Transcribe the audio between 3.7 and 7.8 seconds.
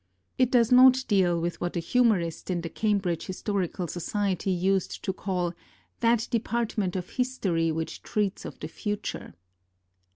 Society used to call "that department of history